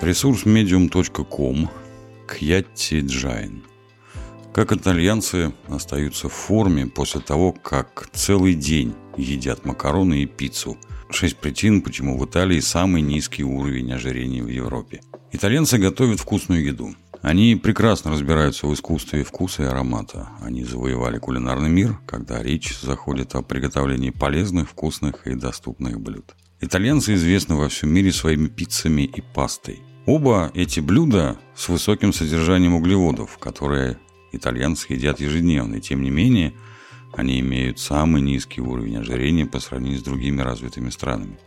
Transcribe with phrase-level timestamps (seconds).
[0.00, 1.68] Ресурс medium.com
[2.28, 3.64] Кхьяти Джайн.
[4.54, 10.78] Как итальянцы остаются в форме после того, как целый день едят макароны и пиццу.
[11.10, 15.00] Шесть причин, почему в Италии самый низкий уровень ожирения в Европе.
[15.32, 16.94] Итальянцы готовят вкусную еду.
[17.20, 20.28] Они прекрасно разбираются в искусстве вкуса и аромата.
[20.40, 26.36] Они завоевали кулинарный мир, когда речь заходит о приготовлении полезных, вкусных и доступных блюд.
[26.60, 29.80] Итальянцы известны во всем мире своими пиццами и пастой.
[30.06, 33.98] Оба эти блюда с высоким содержанием углеводов, которые
[34.32, 36.54] итальянцы едят ежедневно, и тем не менее
[37.12, 41.38] они имеют самый низкий уровень ожирения по сравнению с другими развитыми странами.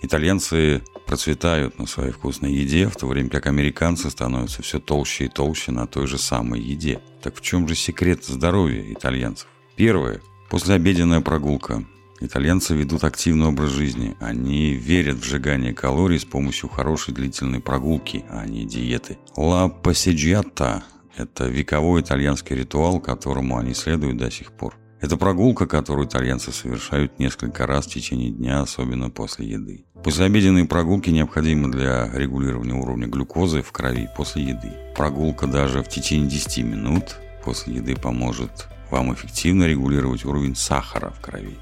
[0.00, 5.28] Итальянцы процветают на своей вкусной еде, в то время как американцы становятся все толще и
[5.28, 7.02] толще на той же самой еде.
[7.22, 9.48] Так в чем же секрет здоровья итальянцев?
[9.76, 10.22] Первое.
[10.48, 11.84] Послеобеденная прогулка.
[12.22, 14.14] Итальянцы ведут активный образ жизни.
[14.20, 19.16] Они верят в сжигание калорий с помощью хорошей длительной прогулки, а не диеты.
[19.36, 20.82] Ла passeggiata–
[21.16, 24.76] это вековой итальянский ритуал, которому они следуют до сих пор.
[25.00, 29.86] Это прогулка, которую итальянцы совершают несколько раз в течение дня, особенно после еды.
[30.04, 34.72] Послеобеденные прогулки необходимы для регулирования уровня глюкозы в крови после еды.
[34.94, 41.20] Прогулка даже в течение 10 минут после еды поможет вам эффективно регулировать уровень сахара в
[41.22, 41.56] крови.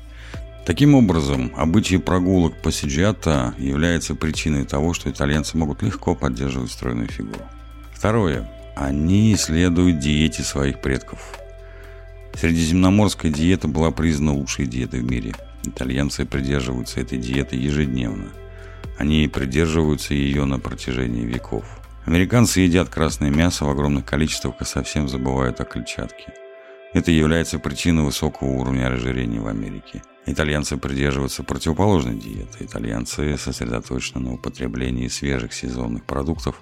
[0.69, 7.09] Таким образом, обычай прогулок по Сиджиата является причиной того, что итальянцы могут легко поддерживать стройную
[7.09, 7.41] фигуру.
[7.91, 8.47] Второе.
[8.77, 11.39] Они следуют диете своих предков.
[12.35, 15.33] Средиземноморская диета была признана лучшей диетой в мире.
[15.65, 18.27] Итальянцы придерживаются этой диеты ежедневно.
[18.99, 21.65] Они придерживаются ее на протяжении веков.
[22.05, 26.35] Американцы едят красное мясо в огромных количествах и совсем забывают о клетчатке.
[26.95, 30.03] Это является причиной высокого уровня ожирения в Америке.
[30.25, 32.65] Итальянцы придерживаются противоположной диеты.
[32.65, 36.61] Итальянцы сосредоточены на употреблении свежих сезонных продуктов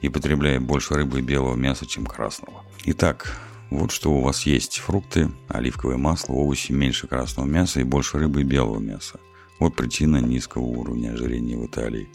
[0.00, 2.64] и потребляют больше рыбы и белого мяса, чем красного.
[2.84, 3.36] Итак,
[3.70, 4.78] вот что у вас есть.
[4.78, 9.20] Фрукты, оливковое масло, овощи, меньше красного мяса и больше рыбы и белого мяса.
[9.60, 12.08] Вот причина низкого уровня ожирения в Италии.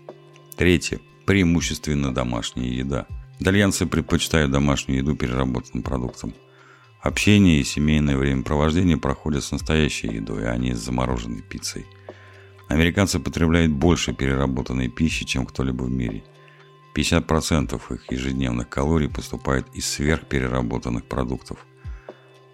[0.57, 0.99] Третье.
[1.25, 3.07] Преимущественно домашняя еда.
[3.39, 6.33] Итальянцы предпочитают домашнюю еду переработанным продуктам.
[7.03, 11.85] Общение и семейное времяпровождение проходят с настоящей едой, а не с замороженной пиццей.
[12.69, 16.23] Американцы потребляют больше переработанной пищи, чем кто-либо в мире.
[16.95, 21.65] 50% их ежедневных калорий поступает из сверхпереработанных продуктов.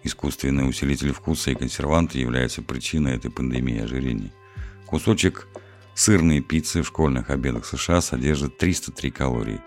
[0.02, 4.32] Искусственные усилители вкуса и консерванты являются причиной этой пандемии ожирения.
[4.84, 5.46] Кусочек
[5.94, 9.60] сырной пиццы в школьных обедах США содержит 303 калории.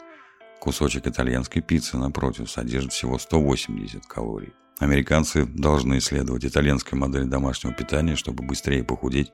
[0.59, 4.51] Кусочек итальянской пиццы, напротив, содержит всего 180 калорий.
[4.83, 9.31] Американцы должны исследовать итальянскую модель домашнего питания, чтобы быстрее похудеть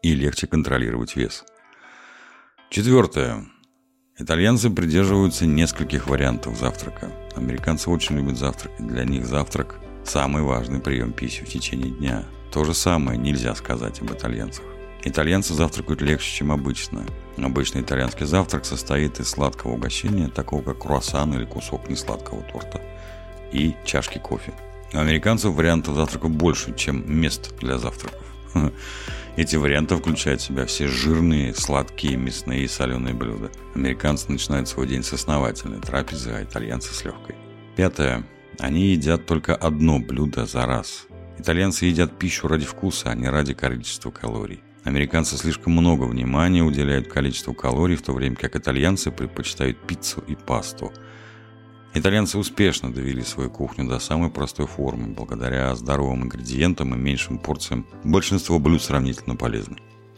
[0.00, 1.44] и легче контролировать вес.
[2.70, 3.44] Четвертое.
[4.16, 7.10] Итальянцы придерживаются нескольких вариантов завтрака.
[7.34, 8.86] Американцы очень любят завтракать.
[8.86, 12.24] Для них завтрак– самый важный прием пищи в течение дня.
[12.52, 14.64] То же самое нельзя сказать об итальянцах.
[15.02, 17.04] Итальянцы завтракают легче, чем обычно.
[17.36, 22.80] Обычный итальянский завтрак состоит из сладкого угощения, такого как круассан или кусок несладкого торта,
[23.50, 24.52] и чашки кофе.
[24.92, 28.20] Американцев вариантов завтрака больше, чем мест для завтраков.
[29.36, 33.50] Эти варианты включают в себя все жирные, сладкие, мясные и соленые блюда.
[33.74, 37.36] Американцы начинают свой день с основательной трапезы, а итальянцы с легкой.
[37.74, 38.26] Пятое.
[38.58, 41.06] Они едят только одно блюдо за раз.
[41.38, 44.60] Итальянцы едят пищу ради вкуса, а не ради количества калорий.
[44.84, 50.34] Американцы слишком много внимания уделяют количеству калорий, в то время как итальянцы предпочитают пиццу и
[50.34, 50.92] пасту–
[51.94, 55.08] Итальянцы успешно довели свою кухню до самой простой формы.
[55.08, 59.76] Благодаря здоровым ингредиентам и меньшим порциям большинство блюд сравнительно полезны.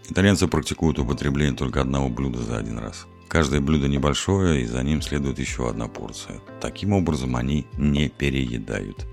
[0.08, 3.06] Итальянцы практикуют употребление только одного блюда за один раз.
[3.26, 6.40] Каждое блюдо небольшое, и за ним следует еще одна порция.
[6.60, 9.06] Таким образом, они не переедают.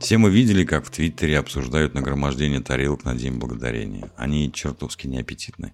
[0.00, 4.10] Все мы видели, как в Твиттере обсуждают нагромождение тарелок на День Благодарения.
[4.16, 5.72] Они чертовски неаппетитны.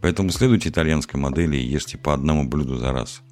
[0.00, 3.22] Поэтому следуйте итальянской модели и ешьте по одному блюду за раз–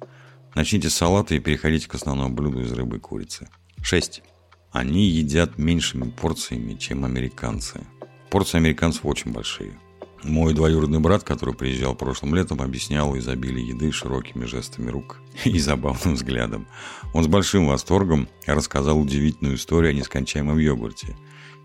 [0.55, 3.47] Начните с салата и переходите к основному блюду из рыбы и курицы.
[3.81, 4.23] 6.
[4.71, 7.81] Они едят меньшими порциями, чем американцы.
[8.29, 9.79] Порции американцев очень большие.
[10.23, 16.15] Мой двоюродный брат, который приезжал прошлым летом, объяснял изобилие еды широкими жестами рук и забавным
[16.15, 16.67] взглядом.
[17.13, 21.15] Он с большим восторгом рассказал удивительную историю о нескончаемом йогурте.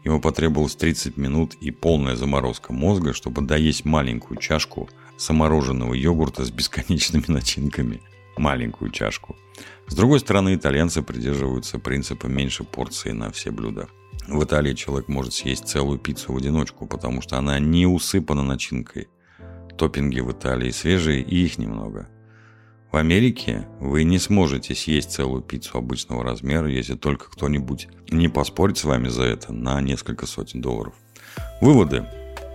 [0.04, 4.88] Ему потребовалось 30 минут и полная заморозка мозга, чтобы доесть маленькую чашку
[5.18, 8.02] замороженного йогурта с бесконечными начинками–
[8.36, 9.36] маленькую чашку.
[9.86, 13.88] С другой стороны, итальянцы придерживаются принципа меньше порции на все блюда.
[14.26, 19.08] В Италии человек может съесть целую пиццу в одиночку, потому что она не усыпана начинкой.
[19.76, 22.08] Топпинги в Италии свежие и их немного.
[22.90, 28.78] В Америке вы не сможете съесть целую пиццу обычного размера, если только кто-нибудь не поспорит
[28.78, 30.94] с вами за это на несколько сотен долларов.
[31.60, 32.04] Выводы.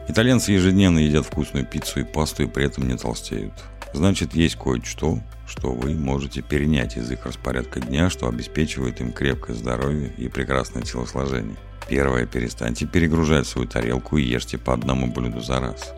[0.08, 3.54] Итальянцы ежедневно едят вкусную пиццу и пасту и при этом не толстеют.
[3.94, 9.56] Значит, есть кое-что, что вы можете перенять из их распорядка дня, что обеспечивает им крепкое
[9.56, 11.58] здоровье и прекрасное телосложение.
[11.88, 12.28] Первое.
[12.28, 15.94] Перестаньте перегружать свою тарелку и ешьте по одному блюду за раз.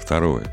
[0.00, 0.46] Второе.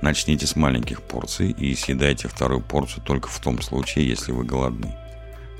[0.00, 4.96] Начните с маленьких порций и съедайте вторую порцию только в том случае, если вы голодны.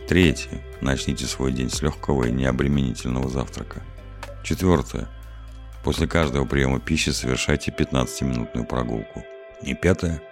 [0.08, 0.62] Третье.
[0.80, 3.82] Начните свой день с легкого и необременительного завтрака.
[4.44, 5.08] Четвертое.
[5.84, 9.24] После каждого приема пищи совершайте 15-минутную прогулку.
[9.62, 10.22] И пятое.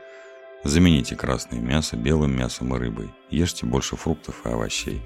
[0.64, 3.10] Замените красное мясо белым мясом и рыбой.
[3.30, 5.02] Ешьте больше фруктов и овощей.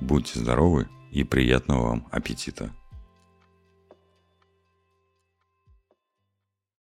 [0.00, 2.72] Будьте здоровы и приятного вам аппетита!